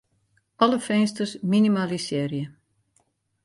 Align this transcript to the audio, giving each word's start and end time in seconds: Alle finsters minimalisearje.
Alle 0.65 0.79
finsters 0.85 1.37
minimalisearje. 1.51 2.43